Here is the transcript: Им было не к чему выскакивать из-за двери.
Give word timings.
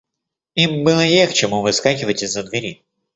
Им 0.55 0.83
было 0.83 1.05
не 1.05 1.27
к 1.27 1.31
чему 1.33 1.61
выскакивать 1.61 2.23
из-за 2.23 2.41
двери. 2.41 2.81